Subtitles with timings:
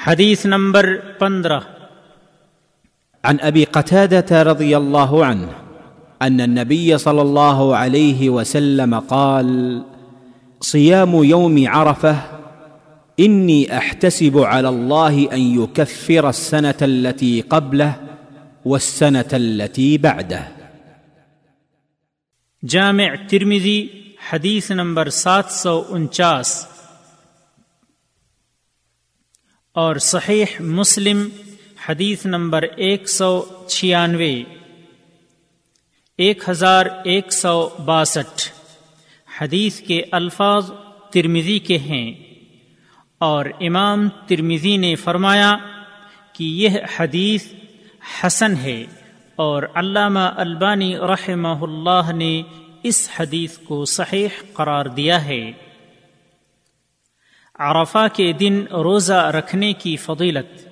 [0.00, 1.66] حديث نمبر 15
[3.24, 5.48] عن أبي قتادة رضي الله عنه
[6.22, 9.82] أن النبي صلى الله عليه وسلم قال
[10.60, 12.16] صيام يوم عرفة
[13.20, 17.94] إني أحتسب على الله أن يكفر السنة التي قبله
[18.64, 20.48] والسنة التي بعده
[22.64, 26.69] جامع ترمذي حديث نمبر 749
[29.80, 31.28] اور صحیح مسلم
[31.88, 34.42] حدیث نمبر ایک سو چھیانوے،
[36.18, 38.48] ایک ہزار ایک سو باسٹھ۔
[39.40, 40.70] حدیث کے الفاظ
[41.12, 42.12] ترمزی کے ہیں
[43.18, 45.56] اور امام ترمزی نے فرمایا
[46.32, 47.46] کہ یہ حدیث
[48.22, 48.84] حسن ہے
[49.36, 52.42] اور علامہ البانی رحمہ اللہ نے
[52.82, 55.52] اس حدیث کو صحیح قرار دیا ہے۔
[57.60, 60.68] عرفہ کے دن روزہ رکھنے کی فضیلت۔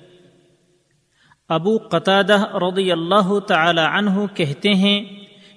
[1.49, 5.03] ابو قطادہ رضی اللہ تعالی عنہ کہتے ہیں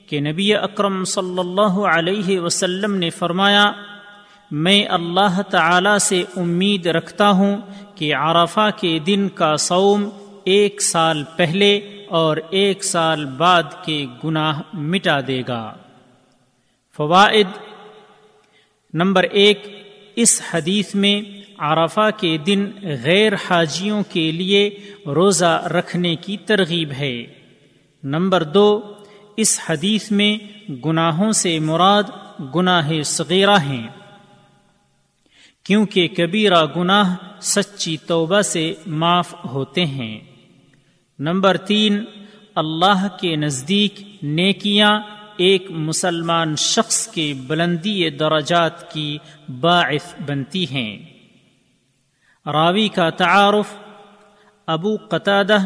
[0.09, 3.73] کہ نبی اکرم صلی اللہ علیہ وسلم نے فرمایا،
[4.51, 7.57] میں اللہ تعالی سے امید رکھتا ہوں
[7.95, 10.09] کہ عرفہ کے دن کا سوم
[10.45, 11.77] ایک سال پہلے
[12.09, 15.73] اور ایک سال بعد کے گناہ مٹا دے گا۔
[16.97, 17.47] فوائد
[18.95, 19.67] نمبر ایک
[20.17, 21.21] اس حدیث میں
[21.59, 22.71] عرفہ کے دن
[23.05, 24.71] غیر حاجیوں کے لیے
[25.07, 27.25] روزہ رکھنے کی ترغیب ہے۔
[28.03, 28.81] نمبر دو،
[29.37, 30.39] اس حدیث میں
[30.87, 32.03] گناہوں سے مراد
[32.55, 33.87] گناہ صغیرہ ہیں۔
[35.65, 40.21] کیونکہ کبیرہ گناہ سچی توبہ سے معاف ہوتے ہیں۔
[41.19, 42.05] نمبر تین،
[42.55, 45.01] اللہ کے نزدیک نیکیاں
[45.37, 49.19] ایک مسلمان شخص کے بلندی درجات کی
[49.61, 50.99] باعث بنتی ہیں۔
[52.53, 53.75] راوی کا تعارف،
[54.67, 55.59] ابو قطادہ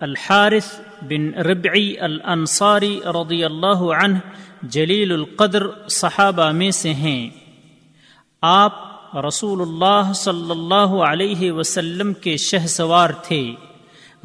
[0.00, 4.18] الحارث بن ربعی الانصاری رضی اللہ عنہ
[4.62, 7.30] جلیل القدر صحابہ میں سے ہیں۔
[8.42, 8.84] آپ
[9.16, 13.52] رسول اللہ صلی اللہ علیہ وسلم کے شہ سوار تھے۔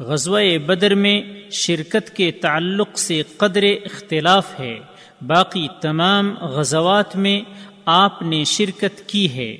[0.00, 4.80] غزوہ بدر میں شرکت کے تعلق سے قدر اختلاف ہے۔
[5.26, 7.40] باقی تمام غزوات میں
[7.84, 9.56] آپ نے شرکت کی ہے۔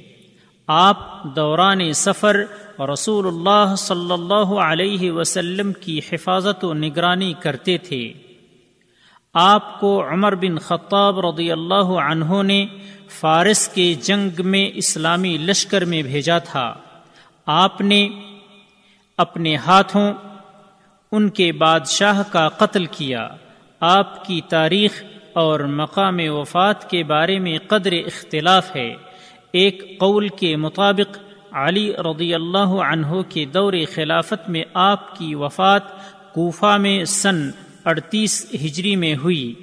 [0.66, 2.36] آپ دوران سفر
[2.92, 8.12] رسول اللہ صلی اللہ علیہ وسلم کی حفاظت و نگرانی کرتے تھے۔
[9.34, 12.66] آپ کو عمر بن خطاب رضی اللہ عنہ نے
[13.08, 16.74] فارس کے جنگ میں اسلامی لشکر میں بھیجا تھا۔
[17.46, 18.08] آپ نے
[19.16, 20.12] اپنے ہاتھوں
[21.12, 23.28] ان کے بادشاہ کا قتل کیا۔
[23.80, 28.94] آپ کی تاریخ اور مقام وفات کے بارے میں قدر اختلاف ہے۔
[29.52, 31.18] ایک قول کے مطابق،
[31.52, 35.82] علی رضی اللہ عنہ کے دور خلافت میں آپ کی وفات
[36.34, 37.50] کوفہ میں سن
[37.84, 39.54] اڑتیس ہجری میں ہوئی۔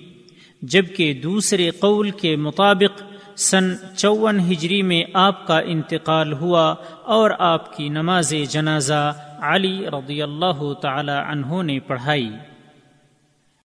[0.62, 3.04] جبکہ دوسرے قول کے مطابق
[3.38, 10.22] سن چون ہجری میں آپ کا انتقال ہوا اور آپ کی نماز جنازہ علی رضی
[10.22, 12.30] اللہ تعالی عنہ نے پڑھائی۔